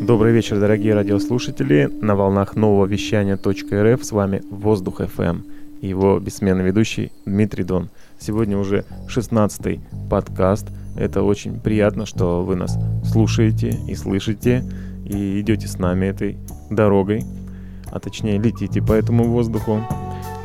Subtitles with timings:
[0.00, 1.90] Добрый вечер, дорогие радиослушатели.
[2.00, 5.42] На волнах нового вещания .рф с вами Воздух FM
[5.80, 7.90] и его бессменный ведущий Дмитрий Дон.
[8.20, 10.68] Сегодня уже 16-й подкаст.
[10.96, 14.64] Это очень приятно, что вы нас слушаете и слышите
[15.04, 16.36] и идете с нами этой
[16.70, 17.24] дорогой,
[17.90, 19.80] а точнее летите по этому воздуху.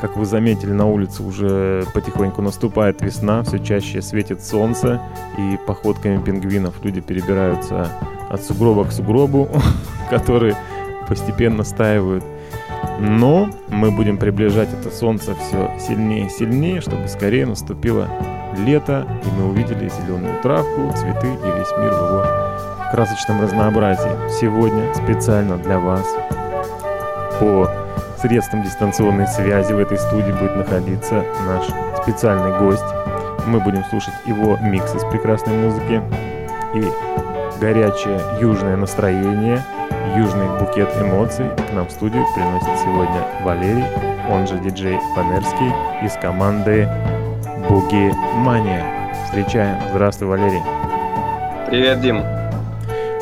[0.00, 5.00] Как вы заметили, на улице уже потихоньку наступает весна, все чаще светит солнце,
[5.36, 7.88] и походками пингвинов люди перебираются
[8.30, 9.48] от сугроба к сугробу,
[10.10, 10.56] которые
[11.06, 12.24] постепенно стаивают.
[12.98, 18.08] Но мы будем приближать это солнце все сильнее и сильнее, чтобы скорее наступило
[18.56, 22.24] лето, и мы увидели зеленую травку, цветы и весь мир в его
[22.90, 24.30] красочном разнообразии.
[24.40, 26.06] Сегодня специально для вас
[27.38, 27.79] по
[28.20, 31.66] средствам дистанционной связи в этой студии будет находиться наш
[32.02, 32.84] специальный гость.
[33.46, 36.02] Мы будем слушать его микс из прекрасной музыки
[36.74, 36.84] и
[37.60, 39.62] горячее южное настроение,
[40.16, 43.84] южный букет эмоций к нам в студию приносит сегодня Валерий,
[44.30, 45.72] он же диджей Фанерский
[46.04, 46.88] из команды
[47.68, 48.84] Буги Мания.
[49.24, 49.76] Встречаем.
[49.90, 50.62] Здравствуй, Валерий.
[51.68, 52.39] Привет, Дим.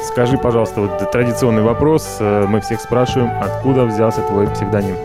[0.03, 2.19] Скажи, пожалуйста, вот традиционный вопрос.
[2.21, 4.97] Э, мы всех спрашиваем, откуда взялся твой псевдоним?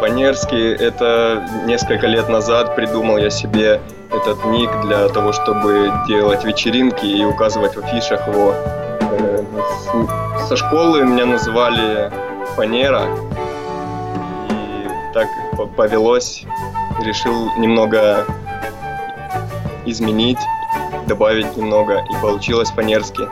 [0.00, 3.80] Фанерский– это несколько лет назад придумал я себе
[4.12, 8.54] этот ник для того, чтобы делать вечеринки и указывать в афишах его.
[9.00, 9.44] Э,
[10.48, 12.12] со школы меня называли
[12.54, 13.08] Фанера,
[14.48, 15.26] и так
[15.76, 16.44] повелось,
[17.02, 18.24] решил немного
[19.86, 20.38] изменить,
[21.06, 23.26] добавить немного, и получилось Фанерский.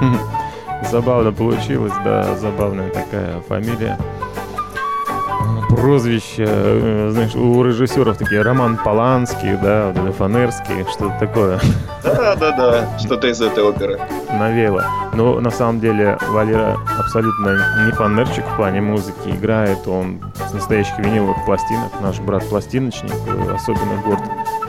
[0.90, 3.98] Забавно получилось, да, забавная такая фамилия
[5.68, 11.60] прозвища, э, знаешь, у режиссеров такие Роман Поланский, да, вот Фанерский, что-то такое.
[12.02, 14.00] Да, да, да, что-то из этой оперы.
[14.30, 14.82] Навело.
[15.14, 19.28] Но на самом деле Валера абсолютно не фанерчик в плане музыки.
[19.28, 21.92] Играет он с настоящих виниловых пластинок.
[22.00, 23.12] Наш брат-пластиночник.
[23.54, 24.22] Особенно горд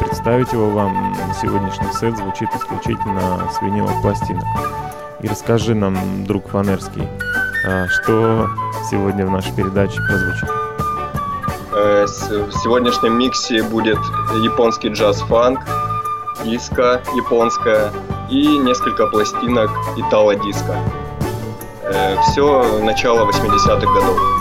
[0.10, 1.16] представить его вам.
[1.40, 4.44] Сегодняшний сет звучит исключительно с виниловых пластинок.
[5.22, 7.08] И расскажи нам, друг Фанерский,
[7.68, 8.50] а что
[8.90, 10.50] сегодня в нашей передаче прозвучит.
[11.74, 14.00] Э, в сегодняшнем миксе будет
[14.44, 15.60] японский джаз-фанк,
[16.44, 17.92] диско японская
[18.30, 20.78] и несколько пластинок итало-диско.
[21.84, 24.39] Э, Все начало 80-х годов.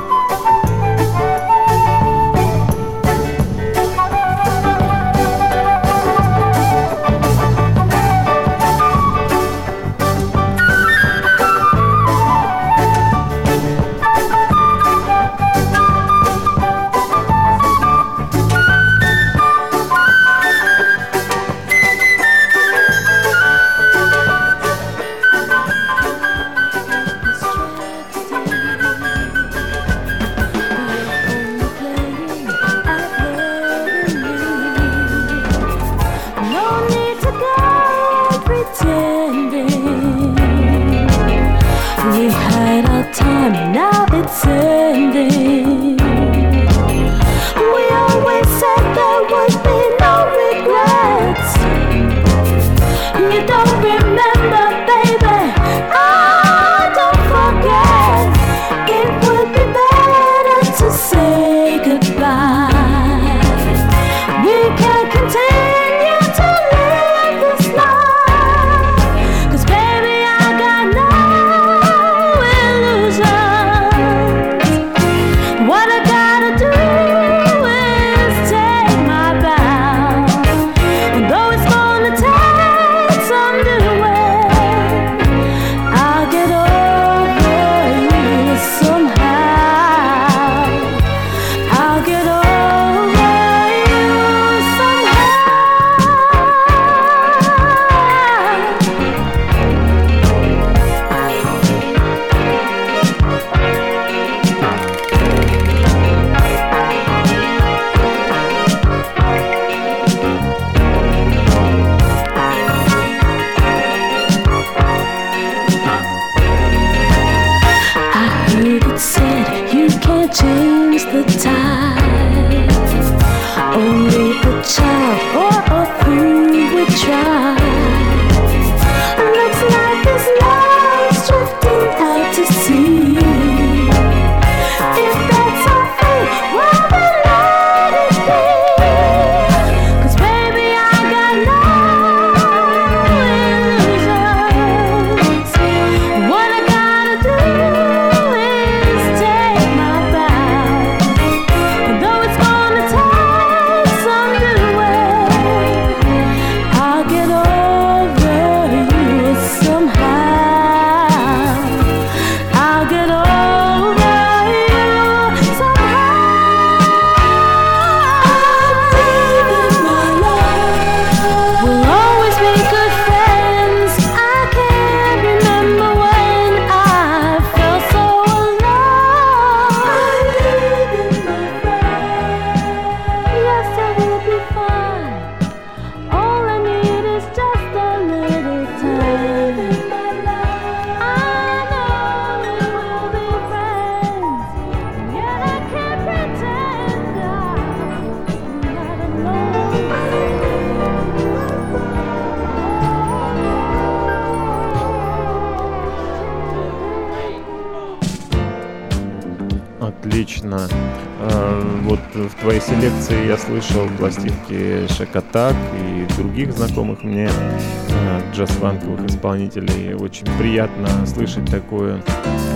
[214.48, 219.94] Пластинки Шакатак и других знакомых мне э, джаз-фанковых исполнителей.
[219.94, 222.02] Очень приятно слышать такое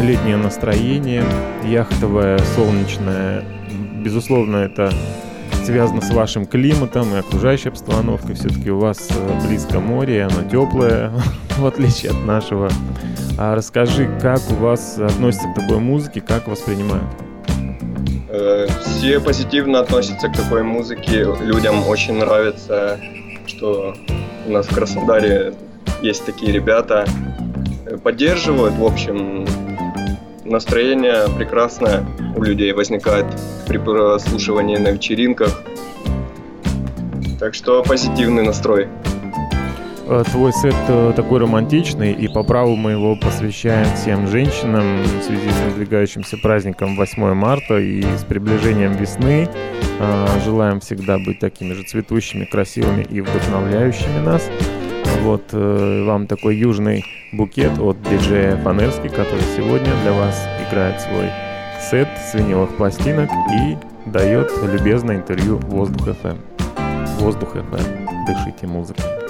[0.03, 1.25] летнее настроение,
[1.65, 3.45] яхтовое, солнечное.
[4.03, 4.93] Безусловно, это
[5.65, 8.35] связано с вашим климатом и окружающей обстановкой.
[8.35, 11.13] Все-таки у вас э, близко море, оно теплое,
[11.59, 12.69] в отличие от нашего.
[13.39, 17.07] А расскажи, как у вас относятся к такой музыке, как воспринимают?
[19.03, 21.27] Все позитивно относятся к такой музыке.
[21.41, 23.01] Людям очень нравится,
[23.47, 23.97] что
[24.47, 25.55] у нас в Краснодаре
[26.03, 27.05] есть такие ребята.
[28.05, 29.45] Поддерживают, в общем,
[30.45, 32.07] настроение прекрасное
[32.37, 33.27] у людей возникает
[33.67, 35.65] при прослушивании на вечеринках.
[37.41, 38.87] Так что позитивный настрой.
[40.05, 45.23] Э, твой сет э, такой романтичный, и по праву мы его посвящаем всем женщинам в
[45.23, 49.49] связи с надвигающимся праздником 8 марта и с приближением весны.
[50.01, 54.51] Э, желаем всегда быть такими же цветущими, красивыми и вдохновляющими нас.
[55.23, 61.31] Вот вам такой южный букет от диджея Фанерски, который сегодня для вас играет свой
[61.81, 63.77] сет с пластинок и
[64.07, 66.39] дает любезное интервью Воздух FM.
[67.21, 68.27] Воздух FM.
[68.27, 69.22] Дышите музыкой.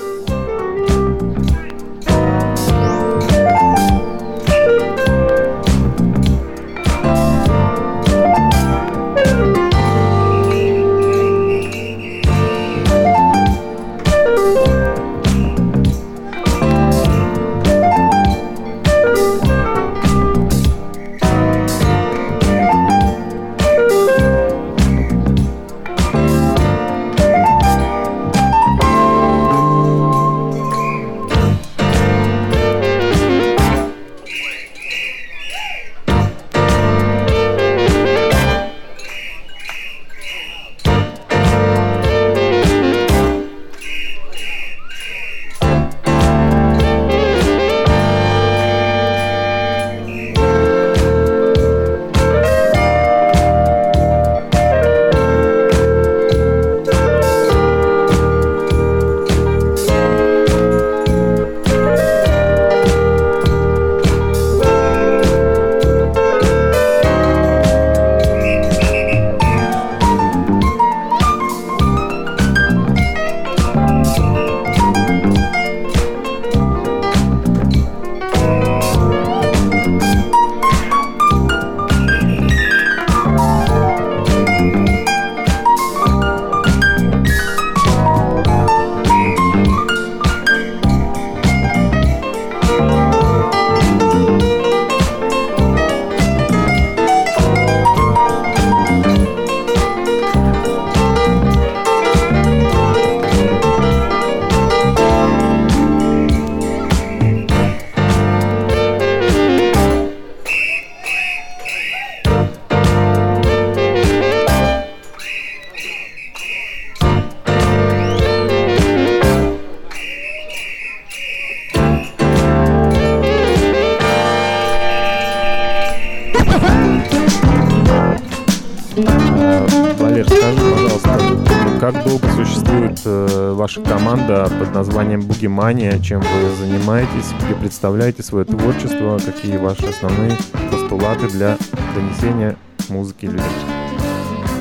[134.32, 140.36] Команда под названием Бугимания, чем вы занимаетесь, где представляете свое творчество, какие ваши основные
[140.70, 141.58] постулаты для
[141.94, 142.56] донесения
[142.88, 143.44] музыки людям?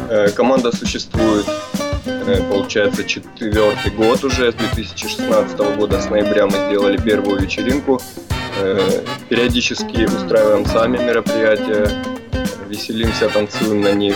[0.10, 1.46] Э, команда существует,
[2.06, 8.02] э, получается, четвертый год уже, с 2016 года, с ноября мы сделали первую вечеринку.
[8.60, 11.90] Э, периодически устраиваем сами мероприятия,
[12.68, 14.16] веселимся, танцуем на них,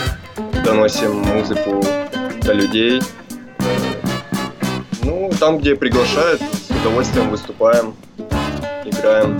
[0.64, 1.82] доносим музыку
[2.42, 3.00] до людей–
[5.46, 7.94] там, где приглашают, с удовольствием выступаем,
[8.84, 9.38] играем.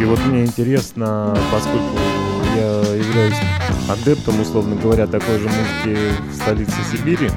[0.00, 1.98] И вот мне интересно, поскольку
[2.54, 3.34] я являюсь
[3.88, 5.98] адептом, условно говоря, такой же музыки
[6.30, 7.28] в столице Сибири,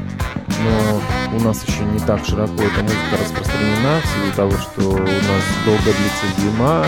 [0.64, 1.02] но
[1.36, 5.44] у нас еще не так широко эта музыка распространена, в силу того, что у нас
[5.66, 6.86] долго длится зима,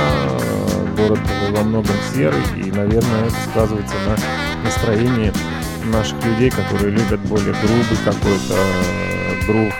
[0.95, 1.19] город
[1.57, 5.33] во многом серый, и, наверное, это сказывается на настроении
[5.91, 9.08] наших людей, которые любят более грубый какой-то
[9.49, 9.73] грув.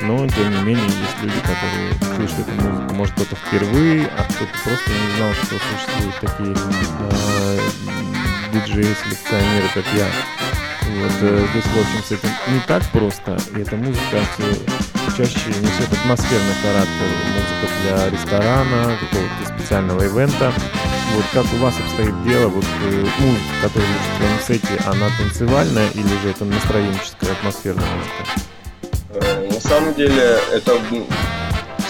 [0.00, 4.52] Но, тем не менее, есть люди, которые слышат эту музыку, может, кто-то впервые, а кто-то
[4.64, 6.56] просто не знал, что существуют такие
[6.98, 7.58] э,
[8.52, 10.06] диджеи-селекционеры, как я.
[10.88, 15.50] Вот, э, здесь, в общем, с этим не так просто, и эта музыка все чаще
[15.50, 17.06] несет атмосферный характер.
[17.34, 20.52] Музыка для ресторана, какого-то специального ивента.
[21.14, 23.88] вот как у вас обстоит дело, вот э, музыка, которая
[24.40, 28.51] в сете, она танцевальная или же это настроенческая, атмосферная музыка?
[29.14, 30.78] Э, на самом деле это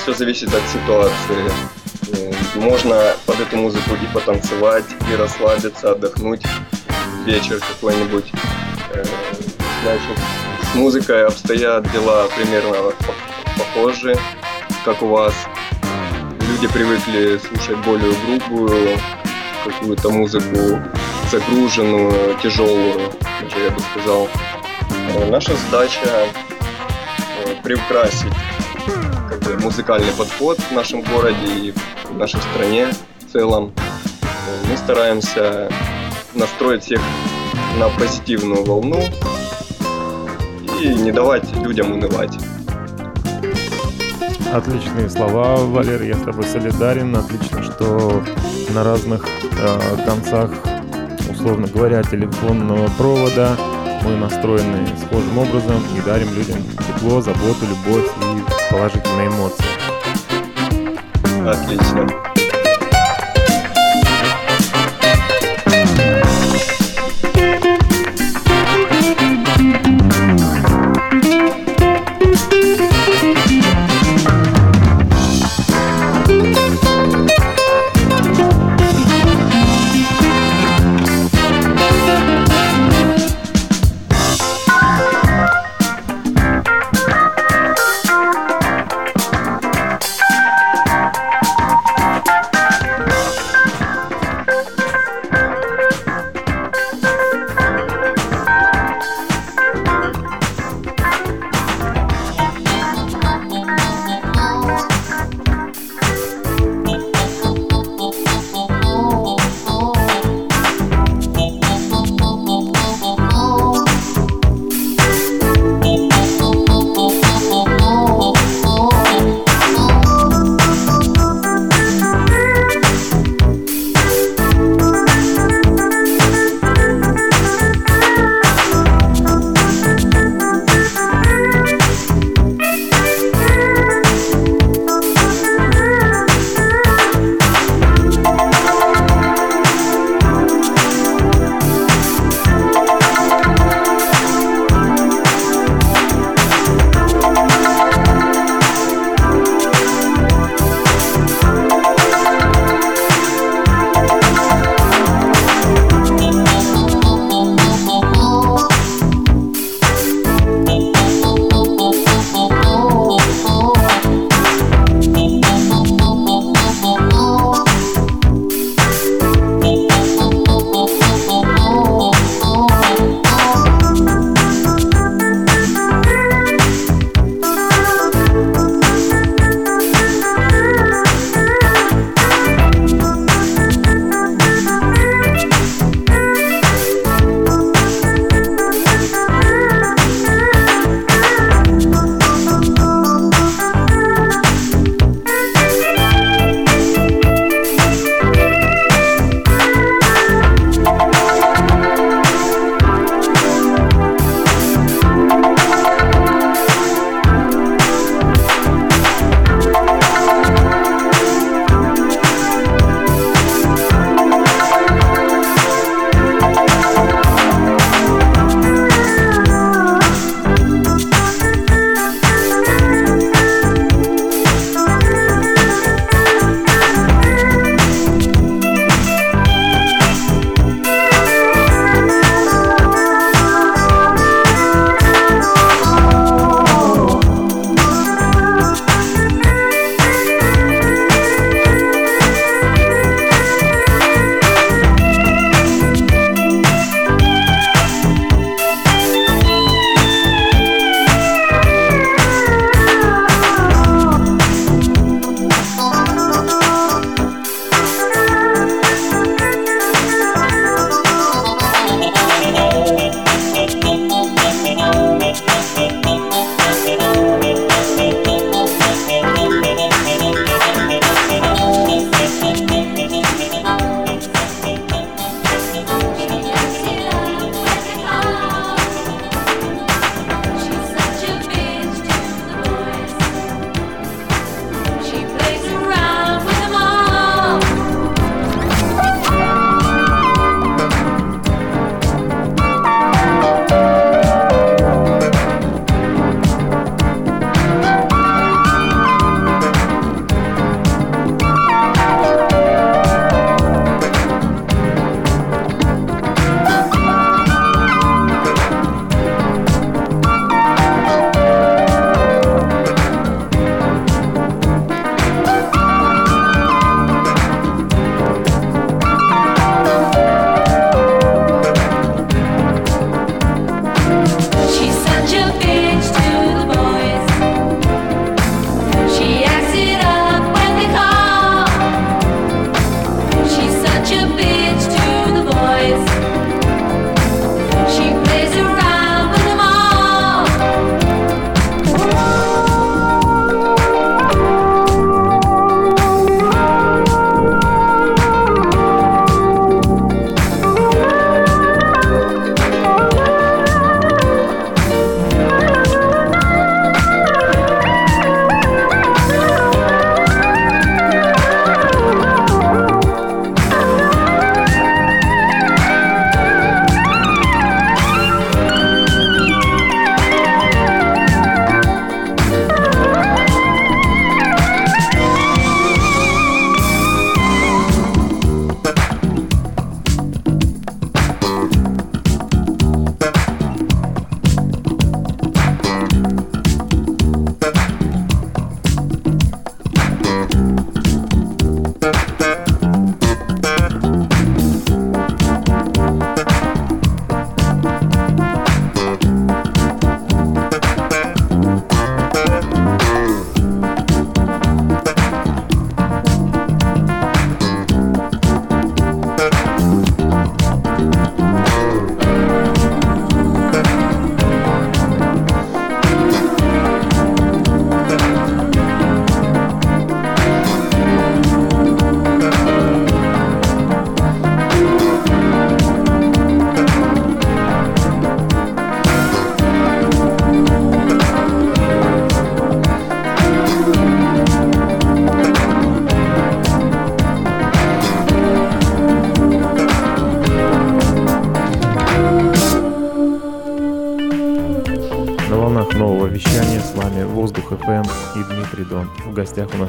[0.02, 1.52] все зависит от ситуации.
[2.12, 6.42] Э, можно под эту музыку и потанцевать, и расслабиться, отдохнуть
[7.24, 8.32] вечер какой-нибудь.
[8.94, 9.04] Э,
[9.82, 10.02] знаешь,
[10.72, 12.92] с музыкой обстоят дела примерно
[13.56, 14.16] похожи,
[14.84, 15.34] как у вас.
[16.48, 18.98] Люди привыкли слушать более грубую
[19.64, 20.82] какую-то музыку,
[21.30, 24.28] загруженную, тяжелую, даже я бы сказал.
[25.30, 26.26] Наша задача
[27.62, 28.32] приукрасить
[29.28, 31.74] как бы, музыкальный подход в нашем городе и
[32.08, 32.88] в нашей стране
[33.20, 33.72] в целом.
[34.68, 35.68] Мы стараемся
[36.34, 37.00] настроить всех
[37.78, 39.02] на позитивную волну
[40.80, 42.36] и не давать людям унывать.
[44.52, 47.16] Отличные слова, Валер, я с тобой солидарен.
[47.16, 48.22] Отлично, что
[48.74, 49.26] на разных
[49.58, 50.50] э, концах,
[51.30, 53.56] условно говоря, телефонного провода
[54.04, 59.64] мы настроены схожим образом и дарим людям тепло, заботу, любовь и положительные эмоции.
[61.46, 62.31] Отлично.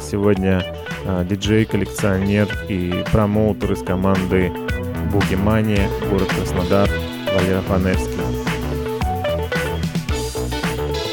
[0.03, 0.63] Сегодня
[1.05, 4.51] а, диджей, коллекционер и промоутер из команды
[5.11, 6.89] Буги Мания, город Краснодар,
[7.33, 8.19] Валера Фанерский.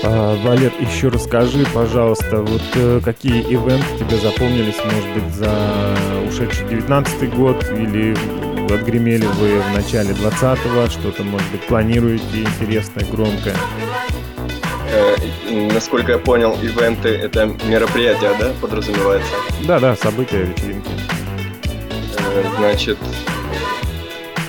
[0.03, 6.69] А, Валер, еще расскажи, пожалуйста, вот э, какие ивенты тебе запомнились, может быть, за ушедший
[6.69, 8.17] 19 год или
[8.73, 13.57] отгремели вы в начале 20-го, что-то, может быть, планируете интересное, громкое?
[14.93, 15.17] Э,
[15.73, 19.31] насколько я понял, ивенты— это мероприятия, да, подразумевается?
[19.67, 20.91] Да-да, события, вечеринки.
[22.35, 22.99] Э, значит...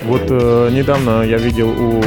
[0.04, 1.99] Вот э, недавно я видел у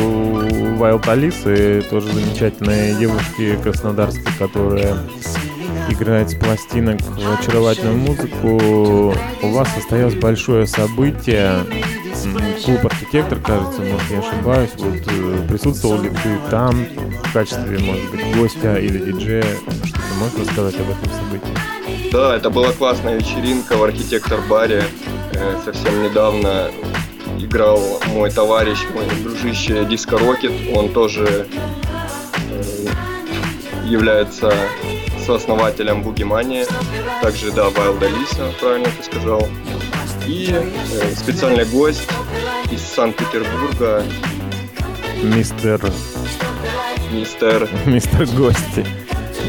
[0.76, 4.96] Wild Алисы тоже замечательные девушки краснодарские, которые
[5.88, 7.00] играет с пластинок
[7.38, 9.14] очаровательную музыку.
[9.42, 11.60] У вас состоялось большое событие
[12.64, 14.70] клуб архитектор, кажется, может, я ошибаюсь.
[14.76, 16.84] Вот э, присутствовал ли ты там
[17.22, 19.44] в качестве, может быть, гостя или диджея?
[19.84, 22.10] Что ты можешь рассказать об этом событии?
[22.10, 24.82] Да, это была классная вечеринка в архитектор-баре.
[25.32, 26.72] Э, совсем недавно
[27.38, 30.52] играл мой товарищ, мой дружище Диско Рокет.
[30.74, 31.46] Он тоже
[32.50, 32.86] э,
[33.86, 34.52] является
[35.24, 36.64] сооснователем Бугимани.
[37.22, 39.46] Также, да, Wild Алиса, правильно ты сказал.
[40.26, 42.08] И э, специальный гость
[42.70, 44.04] из Санкт-Петербурга.
[45.22, 45.80] Мистер...
[47.12, 47.68] Мистер...
[47.86, 48.86] Мистер Гости.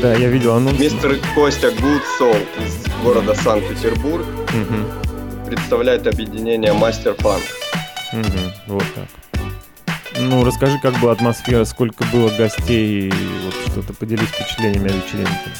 [0.01, 0.79] Да, я видел анонс.
[0.79, 1.69] Мистер Костя
[2.19, 4.25] Soul из города Санкт-Петербург.
[4.49, 5.47] Угу.
[5.49, 7.43] Представляет объединение Мастер Фанк.
[8.13, 9.07] Угу, вот так.
[10.17, 13.11] Ну, расскажи, как была атмосфера, сколько было гостей,
[13.43, 15.51] вот что-то поделись впечатлениями о вечеринке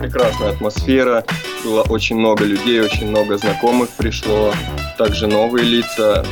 [0.00, 1.24] прекрасная атмосфера,
[1.64, 4.52] было очень много людей, очень много знакомых пришло,
[4.96, 6.24] также новые лица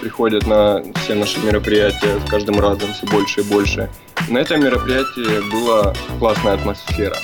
[0.00, 3.90] приходят на все наши мероприятия с каждым разом все больше и больше.
[4.28, 7.16] На этом мероприятии была классная атмосфера.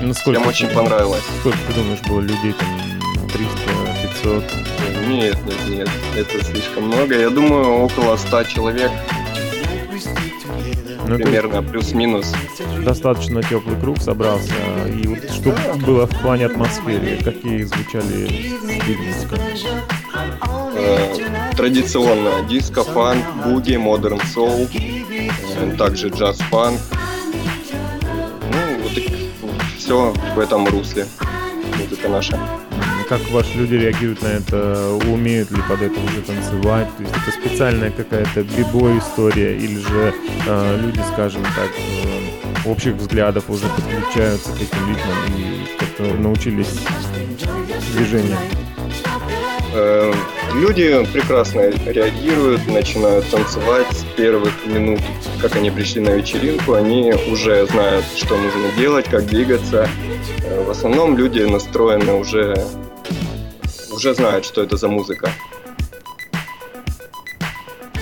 [0.00, 1.24] Ну, сколько, Всем очень понравилось.
[1.40, 2.68] Сколько ты думаешь было людей там?
[3.32, 3.58] 300,
[4.22, 4.44] 500?
[5.08, 7.18] Нет, нет, нет, это слишком много.
[7.18, 8.90] Я думаю, около 100 человек
[11.06, 12.32] ну, примерно плюс-минус.
[12.84, 14.54] Достаточно теплый круг собрался.
[14.88, 15.54] И вот что
[15.86, 17.18] было в плане атмосферы?
[17.22, 19.36] Какие звучали стили музыка?
[20.76, 21.14] Э,
[21.56, 22.46] традиционно.
[22.48, 26.78] Диско, фанк, буги, модерн соул, э, также джаз-фанк.
[28.52, 29.30] Ну, вот и
[29.78, 31.06] все в этом русле.
[31.78, 32.38] Музыка наша
[33.08, 37.30] как ваши люди реагируют на это, умеют ли под это уже танцевать, то есть это
[37.32, 40.14] специальная какая-то бибой история, или же
[40.46, 46.74] э, люди, скажем так, э, общих взглядов уже подключаются к этим ритмам и как-то научились
[47.92, 48.38] движениям?
[50.54, 55.00] Люди прекрасно реагируют, начинают танцевать с первых минут,
[55.42, 59.88] как они пришли на вечеринку, они уже знают, что нужно делать, как двигаться.
[60.44, 62.54] Э, в основном люди настроены уже
[63.92, 65.28] уже знают, что это за музыка.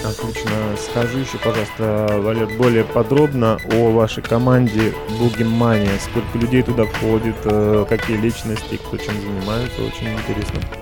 [0.05, 0.51] Отлично.
[0.91, 5.99] Скажи еще, пожалуйста, Валер, более подробно о вашей команде Бугимания.
[6.01, 10.82] Сколько людей туда входит, э, какие личности, кто чем занимается, очень интересно.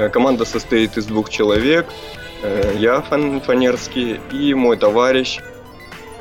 [0.00, 1.86] Э, команда состоит из двух человек.
[2.42, 5.40] Э, я, Фан Фанерский, и мой товарищ,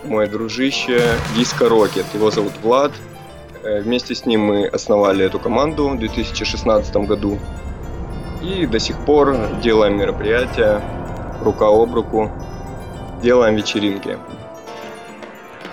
[0.04, 1.02] мой дружище
[1.36, 2.06] Диско Рокет.
[2.14, 2.92] Его зовут Влад.
[3.64, 7.40] Вместе с ним мы основали эту команду в 2016 году.
[8.42, 10.82] И до сих пор делаем мероприятия
[11.42, 12.32] рука об руку,
[13.22, 14.18] делаем вечеринки.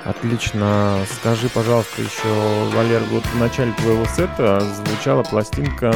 [0.05, 0.99] Отлично.
[1.21, 2.29] Скажи, пожалуйста, еще,
[2.75, 5.93] Валер, вот в начале твоего сета звучала пластинка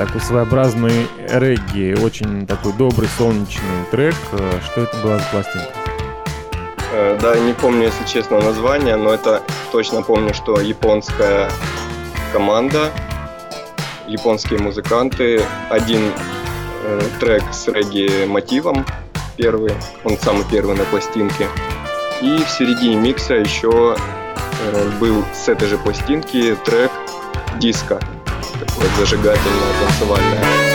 [0.00, 4.14] такой своеобразный регги, очень такой добрый солнечный трек.
[4.64, 5.68] Что это была за пластинка?
[6.94, 11.50] Э, да, не помню, если честно, название, но это точно помню, что японская
[12.32, 12.90] команда
[14.08, 15.42] японские музыканты.
[15.68, 16.12] Один
[16.84, 18.86] э, трек с регги-мотивом,
[19.36, 21.46] первый, он самый первый на пластинке.
[22.22, 23.96] И в середине микса еще
[24.72, 26.90] э, был с этой же пластинки трек
[27.58, 28.00] диско,
[28.80, 30.69] такое зажигательное, танцевальное.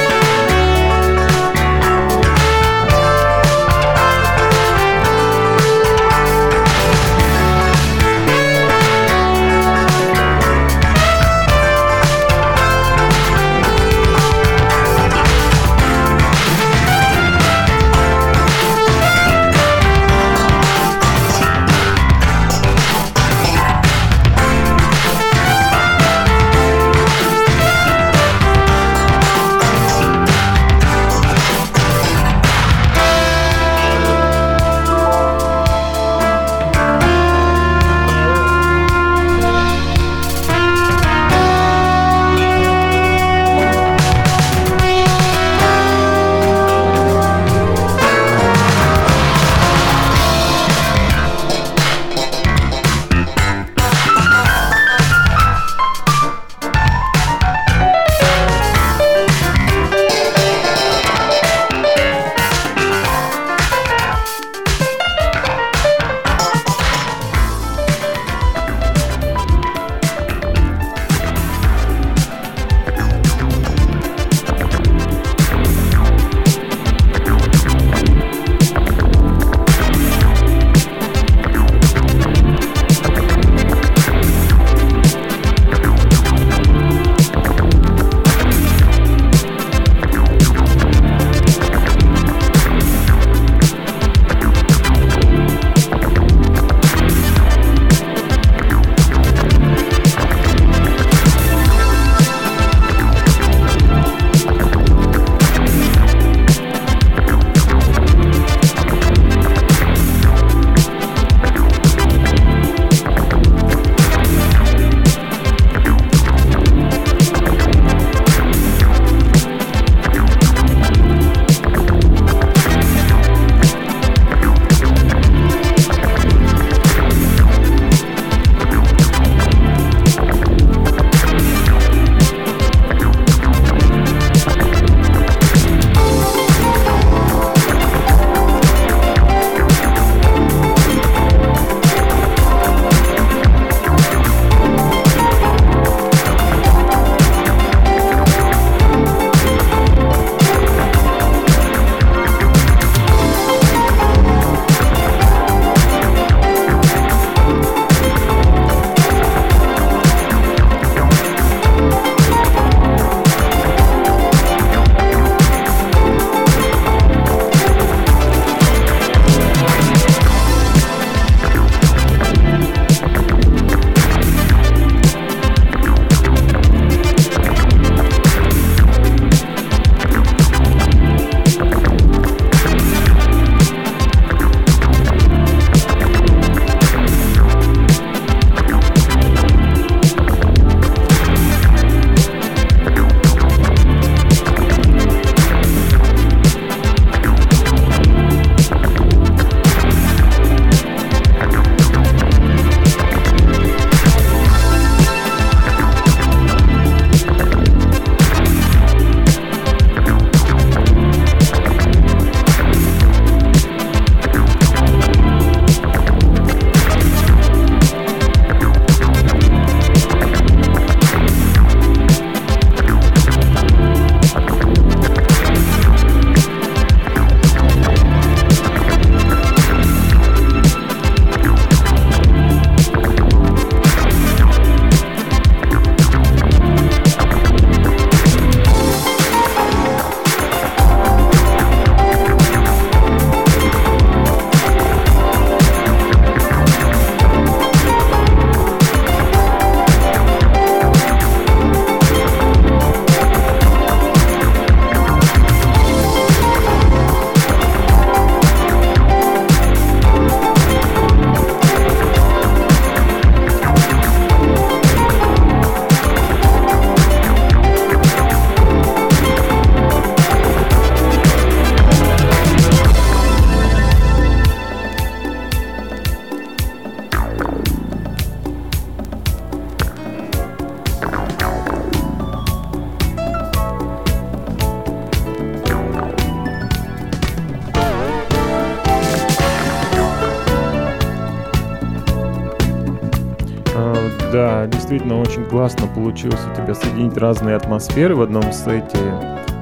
[294.35, 298.99] Да, действительно очень классно получилось у тебя соединить разные атмосферы в одном сете.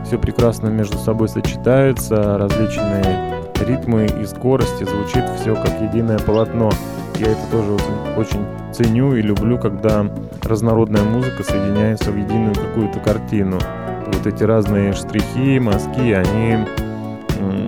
[0.03, 6.71] Все прекрасно между собой сочетается, различные ритмы и скорости, звучит все как единое полотно.
[7.19, 7.77] Я это тоже
[8.17, 10.07] очень, ценю и люблю, когда
[10.41, 13.59] разнородная музыка соединяется в единую какую-то картину.
[14.07, 16.65] Вот эти разные штрихи, мазки, они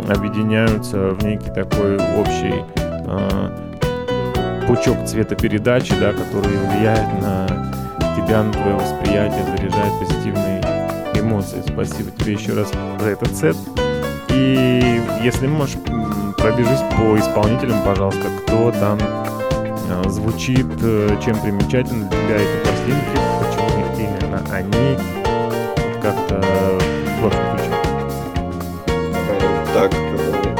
[0.10, 3.75] объединяются в некий такой общий э,
[4.68, 7.48] пучок цветопередачи, да, который влияет на
[8.16, 10.62] тебя, на твое восприятие, заряжает позитивные
[11.16, 11.64] эмоции.
[11.68, 13.56] Спасибо тебе еще раз за этот сет.
[14.30, 15.76] И если можешь,
[16.38, 23.18] пробежись по исполнителям, пожалуйста, кто там э, звучит, э, чем примечательны для тебя эти пластинки,
[23.40, 23.66] почему
[23.98, 24.98] именно они,
[26.02, 26.42] как-то
[27.22, 27.72] в общем ключе.
[29.74, 29.92] Так,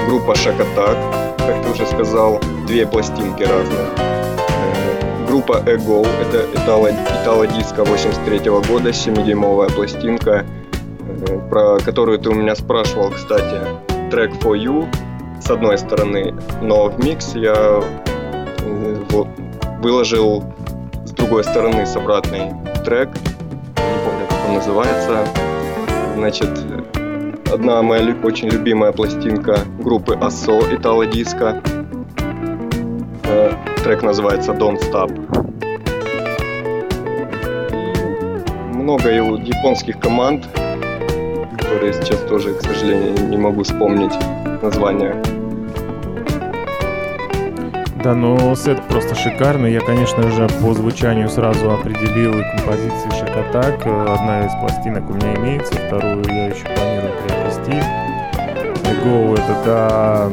[0.08, 3.88] группа Шакатак, как ты уже сказал, две пластинки разные.
[3.98, 10.46] Э, группа Ego, это итало-диско 83 -го года, 7-дюймовая пластинка,
[11.50, 13.60] про которую ты у меня спрашивал, кстати,
[14.10, 14.88] трек For You,
[15.42, 18.96] с одной стороны, но в микс я э,
[19.82, 20.44] выложил
[21.06, 22.52] с другой стороны с обратной
[22.84, 25.28] трек, не помню, как он называется.
[26.16, 26.50] Значит,
[27.54, 31.62] одна моя очень любимая пластинка группы ASO Итало Диско.
[33.24, 33.52] Э,
[33.84, 35.12] трек называется Don't Stop.
[38.74, 40.48] Много японских команд,
[41.60, 44.14] которые сейчас тоже, к сожалению, не могу вспомнить
[44.64, 45.22] название.
[48.04, 49.72] Да, но сет просто шикарный.
[49.72, 53.86] Я, конечно же, по звучанию сразу определил и композиции Шакатак.
[53.86, 58.15] Одна из пластинок у меня имеется, вторую я еще планирую приобрести.
[59.04, 60.30] Go это, да,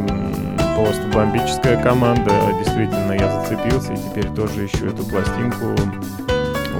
[0.76, 2.30] просто бомбическая команда.
[2.58, 5.66] Действительно, я зацепился и теперь тоже ищу эту пластинку.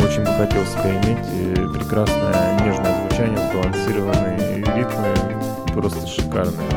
[0.03, 1.73] Очень бы хотел себя иметь.
[1.73, 5.09] Прекрасное нежное звучание, сбалансированные ритмы,
[5.75, 6.69] просто шикарные.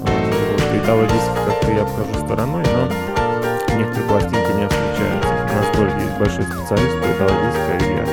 [0.00, 5.30] Вот, итало диск как-то я обхожу стороной, но некоторые пластинки не встречаются.
[5.30, 8.04] У нас в городе есть большой специалист по диска, и я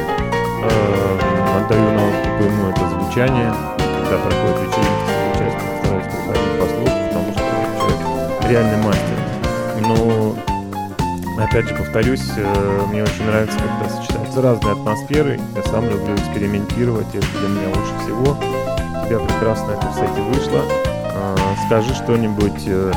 [0.63, 2.03] э, отдаю на
[2.43, 5.02] ему это звучание, когда проходит вечеринки
[8.49, 9.17] реальный мастер.
[9.81, 10.35] Но
[11.41, 15.39] опять же повторюсь, э, мне очень нравится, когда сочетаются разные атмосферы.
[15.55, 18.37] Я сам люблю экспериментировать, это для меня лучше всего.
[19.03, 20.61] У тебя прекрасно это сете вышло.
[21.15, 21.35] Э,
[21.67, 22.91] скажи что-нибудь э,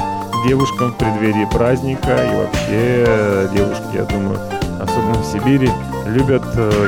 [0.47, 4.39] девушкам в преддверии праздника и вообще э, девушки, я думаю,
[4.81, 5.71] особенно в Сибири,
[6.07, 6.45] любят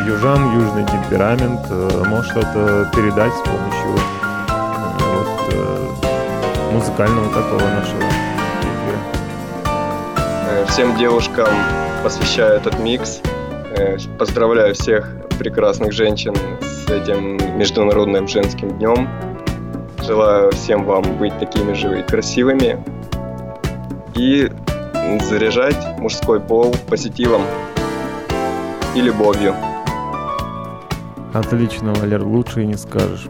[0.06, 1.68] южан, южный темперамент,
[2.06, 3.98] может что-то передать с помощью
[5.00, 5.54] вот,
[6.72, 8.27] музыкального такого нашего.
[10.78, 11.48] Всем девушкам
[12.04, 13.20] посвящаю этот микс.
[14.16, 19.08] Поздравляю всех прекрасных женщин с этим Международным женским днем.
[20.06, 22.80] Желаю всем вам быть такими же и красивыми,
[24.14, 24.52] и
[25.22, 27.42] заряжать мужской пол позитивом
[28.94, 29.56] и любовью.
[31.34, 33.26] Отлично, Валер, лучше и не скажешь.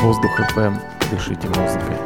[0.00, 0.72] Воздух FM,
[1.10, 1.98] дышите музыкой.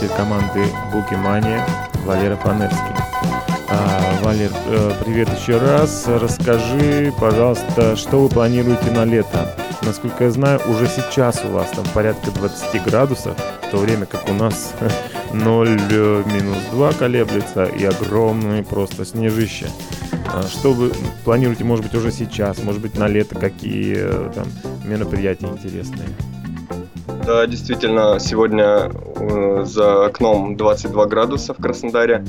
[0.00, 1.66] Э, представитель команды Буки Мания
[2.04, 2.94] Валера Фанерский.
[3.68, 6.06] А, Валер, э, привет еще раз.
[6.06, 9.54] Расскажи, пожалуйста, что вы планируете на лето?
[9.82, 14.28] Насколько я знаю, уже сейчас у вас там порядка 20 градусов, в то время как
[14.28, 14.74] у нас
[15.32, 19.66] 0 минус 2 колеблется и огромные просто снежище.
[20.26, 20.92] А что вы
[21.24, 24.46] планируете, может быть, уже сейчас, может быть, на лето какие э, там
[24.84, 26.08] мероприятия интересные?
[27.26, 29.09] Да, действительно, сегодня э,
[29.64, 32.24] за окном 22 градуса в Краснодаре.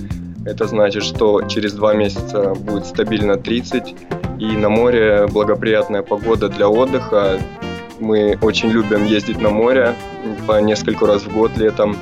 [0.45, 3.95] Это значит, что через два месяца будет стабильно 30,
[4.39, 7.39] и на море благоприятная погода для отдыха.
[7.99, 9.95] Мы очень любим ездить на море
[10.47, 11.95] по несколько раз в год летом,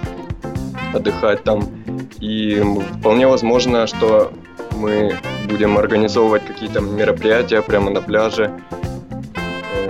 [0.93, 1.63] отдыхать там.
[2.21, 2.63] И
[2.99, 4.31] вполне возможно, что
[4.77, 5.15] мы
[5.49, 8.51] будем организовывать какие-то мероприятия прямо на пляже.
[8.71, 9.89] Э,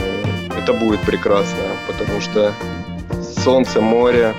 [0.62, 2.54] это будет прекрасно, потому что
[3.22, 4.34] солнце, море,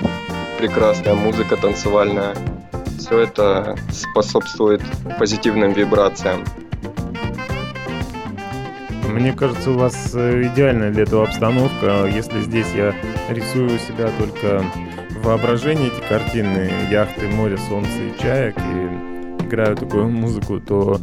[0.60, 2.34] прекрасная музыка танцевальная.
[2.98, 4.82] Все это способствует
[5.18, 6.44] позитивным вибрациям.
[9.08, 12.06] Мне кажется, у вас э, идеальная для этого обстановка.
[12.14, 12.94] Если здесь я
[13.30, 14.62] рисую себя только
[15.12, 21.00] в воображении эти картины, яхты, море, солнце и чаек, и играю такую музыку, то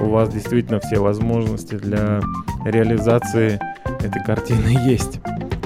[0.00, 2.20] у вас действительно все возможности для
[2.64, 3.58] реализации
[3.98, 5.18] этой картины есть.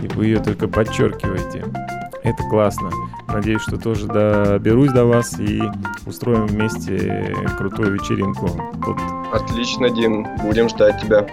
[0.03, 1.62] И вы ее только подчеркиваете.
[2.22, 2.90] Это классно.
[3.35, 5.61] Надеюсь, что тоже доберусь до вас и
[6.07, 8.49] устроим вместе крутую вечеринку.
[8.85, 8.97] Тут...
[9.32, 10.24] Отлично, Дим.
[10.45, 11.26] Будем ждать тебя.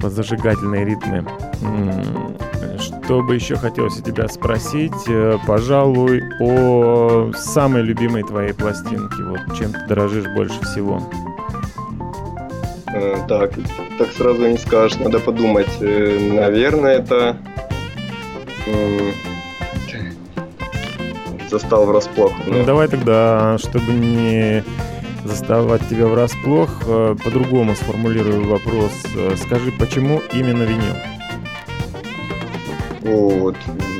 [0.00, 1.24] Под зажигательные ритмы.
[2.78, 4.92] Что бы еще хотелось у тебя спросить?
[5.08, 9.22] Э, пожалуй, о самой любимой твоей пластинке.
[9.24, 11.02] Вот чем ты дорожишь больше всего?
[12.94, 13.52] Э, так,
[13.98, 15.68] так сразу не скажешь, надо подумать.
[15.80, 17.36] Э, наверное, это
[21.52, 22.32] застал врасплох.
[22.46, 22.54] Но...
[22.54, 24.64] Ну давай тогда, чтобы не
[25.24, 28.92] заставать тебя врасплох, э, по-другому сформулирую вопрос.
[29.14, 30.94] Э, скажи, почему именно винил?
[33.02, 33.56] Вот.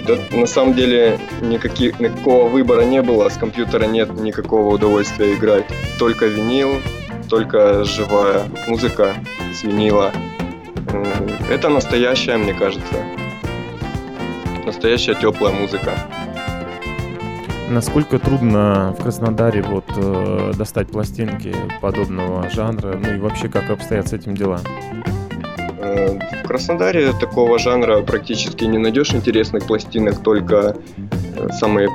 [0.07, 5.65] Да, на самом деле никаких, никакого выбора не было, с компьютера нет никакого удовольствия играть.
[5.99, 6.81] Только винил,
[7.29, 9.15] только живая музыка
[9.55, 10.13] с винила.
[11.51, 12.95] Это настоящая, мне кажется.
[14.67, 15.93] Настоящая теплая музыка.
[17.73, 24.09] Насколько трудно в Краснодаре вот э, достать пластинки подобного жанра, ну и вообще как обстоят
[24.09, 24.61] с этим дела?
[25.79, 30.77] Э, в Краснодаре такого жанра практически не найдешь интересных пластинок, только
[31.39, 31.89] э, самые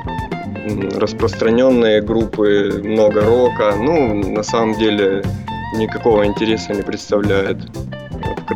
[0.95, 3.75] распространенные группы, много рока.
[3.77, 5.23] Ну, на самом деле,
[5.75, 7.57] никакого интереса не представляет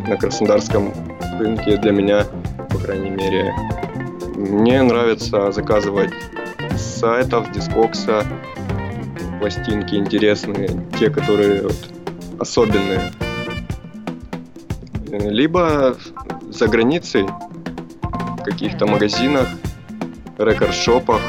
[0.08, 0.92] на краснодарском
[1.38, 2.26] рынке для меня,
[2.68, 3.54] по крайней мере.
[4.34, 6.10] Мне нравится заказывать
[7.02, 8.24] сайтов, дискокса,
[9.40, 10.68] пластинки интересные,
[11.00, 11.76] те, которые вот
[12.38, 13.10] особенные.
[15.10, 15.96] Либо
[16.50, 17.26] за границей,
[18.04, 19.48] в каких-то магазинах,
[20.38, 21.20] рекорд-шопах.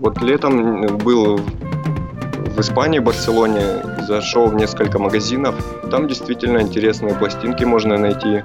[0.00, 3.62] Вот летом был в Испании, в Барселоне,
[4.08, 5.54] зашел в несколько магазинов.
[5.88, 8.42] Там действительно интересные пластинки можно найти.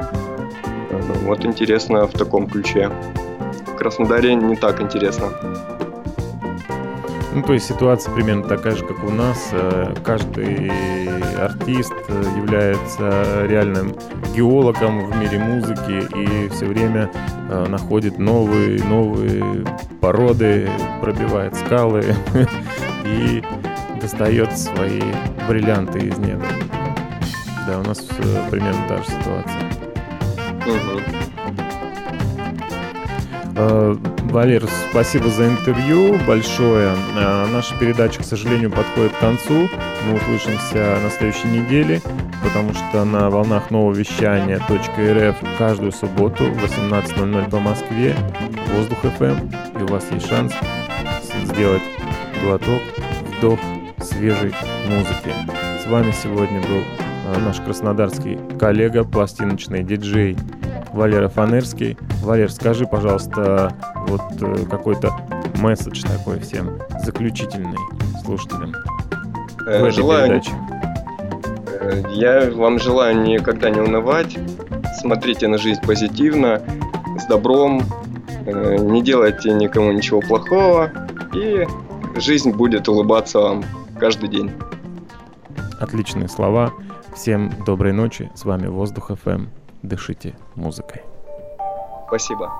[1.25, 2.91] Вот интересно в таком ключе.
[3.79, 5.29] Краснодаре не так интересно.
[7.33, 9.51] Ну, то есть ситуация примерно такая же, как у нас.
[9.53, 10.69] Э, каждый
[11.39, 11.93] артист
[12.35, 13.95] является реальным
[14.35, 17.09] геологом в мире музыки и все время
[17.49, 19.63] э, находит новые, новые
[20.01, 20.69] породы,
[21.01, 22.03] пробивает скалы
[23.05, 23.41] и
[24.01, 25.01] достает свои
[25.47, 26.43] бриллианты из неба.
[27.65, 29.69] Да, у нас э, примерно та же ситуация.
[33.61, 33.93] Э,
[34.31, 36.95] Валер, спасибо за интервью большое.
[37.13, 39.67] Э, наша передача, к сожалению, подходит к концу.
[40.07, 42.01] Мы услышимся на следующей неделе,
[42.41, 48.15] потому что на волнах нового вещания .рф каждую субботу в 18.00 по Москве
[48.73, 50.53] воздух FM, и у вас есть шанс
[51.43, 51.83] сделать
[52.41, 52.81] глоток,
[53.39, 53.59] вдох
[54.01, 54.53] свежей
[54.87, 55.33] музыки.
[55.83, 56.83] С вами сегодня был
[57.35, 60.37] э, наш краснодарский коллега, пластиночный диджей
[60.93, 61.97] Валера Фанерский.
[62.21, 63.73] Валер, скажи, пожалуйста,
[64.07, 65.11] вот э, какой-то
[65.57, 67.77] месседж такой всем заключительный
[68.23, 68.73] слушателям
[69.67, 70.51] э, желаю, передаче.
[71.79, 74.37] Э, я вам желаю никогда не унывать,
[74.99, 76.61] смотрите на жизнь позитивно,
[77.17, 77.81] с добром,
[78.45, 80.91] не делайте никому ничего плохого,
[81.33, 81.67] и
[82.15, 83.63] жизнь будет улыбаться вам
[83.99, 84.51] каждый день.
[85.79, 86.73] Отличные слова.
[87.15, 88.29] Всем доброй ночи.
[88.35, 89.47] С вами Воздух FM.
[89.81, 91.03] Дышите музыкой.
[92.07, 92.51] Спасибо.